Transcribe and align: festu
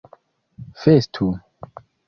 festu 0.81 1.27